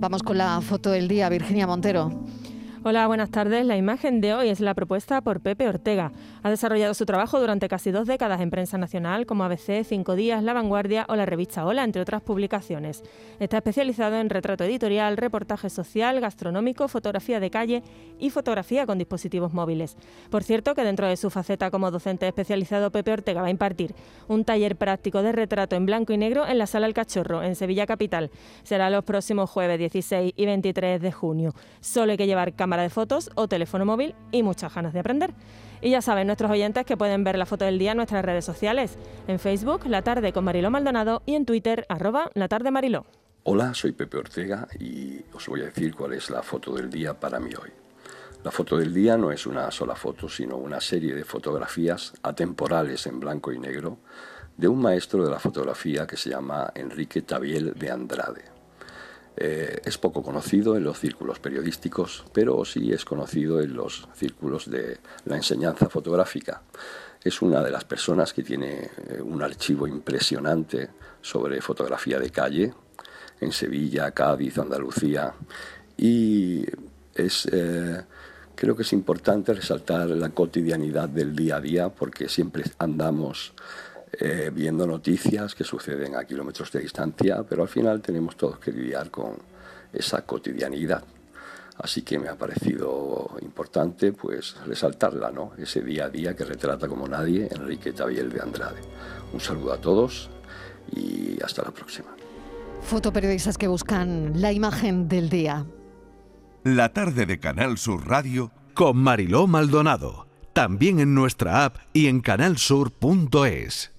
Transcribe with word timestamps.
Vamos 0.00 0.22
con 0.22 0.38
la 0.38 0.58
foto 0.62 0.92
del 0.92 1.08
día, 1.08 1.28
Virginia 1.28 1.66
Montero. 1.66 2.10
Hola, 2.84 3.06
buenas 3.06 3.28
tardes. 3.28 3.66
La 3.66 3.76
imagen 3.76 4.22
de 4.22 4.32
hoy 4.32 4.48
es 4.48 4.60
la 4.60 4.72
propuesta 4.72 5.20
por 5.20 5.40
Pepe 5.40 5.68
Ortega. 5.68 6.10
Ha 6.42 6.48
desarrollado 6.48 6.94
su 6.94 7.04
trabajo 7.04 7.38
durante 7.38 7.68
casi 7.68 7.90
dos 7.90 8.06
décadas 8.06 8.40
en 8.40 8.50
prensa 8.50 8.78
nacional 8.78 9.26
como 9.26 9.44
ABC, 9.44 9.84
Cinco 9.84 10.14
Días, 10.14 10.42
La 10.42 10.54
Vanguardia 10.54 11.04
o 11.10 11.14
la 11.14 11.26
revista 11.26 11.66
Hola, 11.66 11.84
entre 11.84 12.00
otras 12.00 12.22
publicaciones. 12.22 13.02
Está 13.40 13.58
especializado 13.58 14.16
en 14.16 14.30
retrato 14.30 14.64
editorial, 14.64 15.18
reportaje 15.18 15.68
social, 15.68 16.18
gastronómico, 16.18 16.88
fotografía 16.88 17.40
de 17.40 17.50
calle 17.50 17.82
y 18.18 18.30
fotografía 18.30 18.86
con 18.86 18.96
dispositivos 18.96 19.52
móviles. 19.52 19.98
Por 20.30 20.42
cierto, 20.42 20.74
que 20.74 20.82
dentro 20.82 21.06
de 21.06 21.18
su 21.18 21.28
faceta 21.28 21.70
como 21.70 21.90
docente 21.90 22.26
especializado, 22.26 22.90
Pepe 22.90 23.12
Ortega 23.12 23.42
va 23.42 23.48
a 23.48 23.50
impartir 23.50 23.94
un 24.26 24.46
taller 24.46 24.76
práctico 24.76 25.22
de 25.22 25.32
retrato 25.32 25.76
en 25.76 25.84
blanco 25.84 26.14
y 26.14 26.16
negro 26.16 26.46
en 26.46 26.56
la 26.56 26.66
Sala 26.66 26.86
El 26.86 26.94
Cachorro, 26.94 27.42
en 27.42 27.54
Sevilla 27.54 27.86
Capital. 27.86 28.30
Será 28.62 28.88
los 28.88 29.04
próximos 29.04 29.50
jueves 29.50 29.78
16 29.78 30.32
y 30.34 30.46
23 30.46 31.02
de 31.02 31.12
junio. 31.12 31.54
Solo 31.80 32.12
hay 32.12 32.18
que 32.18 32.26
llevar 32.26 32.54
cámara 32.54 32.82
de 32.82 32.88
fotos 32.88 33.30
o 33.34 33.46
teléfono 33.46 33.84
móvil 33.84 34.14
y 34.32 34.42
muchas 34.42 34.74
ganas 34.74 34.94
de 34.94 35.00
aprender. 35.00 35.34
Y 35.82 35.90
ya 35.90 36.02
saben 36.02 36.29
nuestros 36.30 36.52
oyentes 36.52 36.86
que 36.86 36.96
pueden 36.96 37.24
ver 37.24 37.36
la 37.36 37.44
foto 37.44 37.64
del 37.64 37.76
día 37.76 37.90
en 37.90 37.96
nuestras 37.96 38.24
redes 38.24 38.44
sociales, 38.44 38.96
en 39.26 39.40
Facebook, 39.40 39.84
La 39.86 40.02
Tarde 40.02 40.32
con 40.32 40.44
Mariló 40.44 40.70
Maldonado 40.70 41.22
y 41.26 41.34
en 41.34 41.44
Twitter, 41.44 41.86
arroba 41.88 42.30
La 42.34 42.46
Tarde 42.46 42.70
Mariló. 42.70 43.04
Hola, 43.42 43.74
soy 43.74 43.90
Pepe 43.90 44.16
Ortega 44.16 44.68
y 44.78 45.20
os 45.34 45.48
voy 45.48 45.62
a 45.62 45.64
decir 45.64 45.92
cuál 45.92 46.12
es 46.12 46.30
la 46.30 46.44
foto 46.44 46.72
del 46.72 46.88
día 46.88 47.14
para 47.18 47.40
mí 47.40 47.50
hoy. 47.60 47.70
La 48.44 48.52
foto 48.52 48.76
del 48.76 48.94
día 48.94 49.16
no 49.16 49.32
es 49.32 49.44
una 49.44 49.72
sola 49.72 49.96
foto, 49.96 50.28
sino 50.28 50.56
una 50.56 50.80
serie 50.80 51.16
de 51.16 51.24
fotografías 51.24 52.12
atemporales 52.22 53.04
en 53.08 53.18
blanco 53.18 53.52
y 53.52 53.58
negro 53.58 53.98
de 54.56 54.68
un 54.68 54.80
maestro 54.80 55.24
de 55.24 55.32
la 55.32 55.40
fotografía 55.40 56.06
que 56.06 56.16
se 56.16 56.30
llama 56.30 56.70
Enrique 56.76 57.22
Tabiel 57.22 57.74
de 57.74 57.90
Andrade. 57.90 58.59
Eh, 59.36 59.80
es 59.84 59.96
poco 59.96 60.22
conocido 60.22 60.76
en 60.76 60.84
los 60.84 60.98
círculos 60.98 61.38
periodísticos, 61.38 62.24
pero 62.32 62.64
sí 62.64 62.92
es 62.92 63.04
conocido 63.04 63.60
en 63.60 63.74
los 63.74 64.08
círculos 64.14 64.68
de 64.70 64.98
la 65.24 65.36
enseñanza 65.36 65.88
fotográfica. 65.88 66.62
Es 67.22 67.40
una 67.40 67.62
de 67.62 67.70
las 67.70 67.84
personas 67.84 68.32
que 68.32 68.42
tiene 68.42 68.90
eh, 69.08 69.22
un 69.22 69.42
archivo 69.42 69.86
impresionante 69.86 70.90
sobre 71.22 71.60
fotografía 71.60 72.18
de 72.18 72.30
calle 72.30 72.74
en 73.40 73.52
Sevilla, 73.52 74.10
Cádiz, 74.10 74.58
Andalucía 74.58 75.32
y 75.96 76.64
es, 77.14 77.46
eh, 77.52 78.02
creo 78.54 78.74
que 78.74 78.82
es 78.82 78.92
importante 78.92 79.54
resaltar 79.54 80.08
la 80.08 80.30
cotidianidad 80.30 81.08
del 81.08 81.36
día 81.36 81.56
a 81.56 81.60
día 81.60 81.88
porque 81.88 82.28
siempre 82.28 82.64
andamos 82.78 83.52
eh, 84.12 84.50
viendo 84.52 84.86
noticias 84.86 85.54
que 85.54 85.64
suceden 85.64 86.16
a 86.16 86.24
kilómetros 86.24 86.72
de 86.72 86.80
distancia, 86.80 87.42
pero 87.48 87.62
al 87.62 87.68
final 87.68 88.00
tenemos 88.00 88.36
todos 88.36 88.58
que 88.58 88.72
lidiar 88.72 89.10
con 89.10 89.36
esa 89.92 90.22
cotidianidad. 90.22 91.04
Así 91.78 92.02
que 92.02 92.18
me 92.18 92.28
ha 92.28 92.36
parecido 92.36 93.36
importante 93.40 94.12
pues 94.12 94.56
resaltarla, 94.66 95.30
¿no? 95.30 95.52
Ese 95.56 95.80
día 95.80 96.06
a 96.06 96.08
día 96.10 96.36
que 96.36 96.44
retrata 96.44 96.88
como 96.88 97.08
nadie 97.08 97.48
Enrique 97.50 97.92
Tabiel 97.92 98.30
de 98.30 98.40
Andrade. 98.40 98.80
Un 99.32 99.40
saludo 99.40 99.72
a 99.72 99.78
todos 99.78 100.28
y 100.94 101.42
hasta 101.42 101.62
la 101.62 101.70
próxima. 101.70 102.08
Fotoperiodistas 102.82 103.56
que 103.56 103.68
buscan 103.68 104.40
la 104.40 104.52
imagen 104.52 105.08
del 105.08 105.30
día. 105.30 105.64
La 106.64 106.92
tarde 106.92 107.24
de 107.24 107.38
Canal 107.38 107.78
Sur 107.78 108.06
Radio 108.06 108.50
con 108.74 108.98
Mariló 108.98 109.46
Maldonado. 109.46 110.26
También 110.52 111.00
en 111.00 111.14
nuestra 111.14 111.64
app 111.64 111.76
y 111.92 112.08
en 112.08 112.20
canalsur.es. 112.20 113.92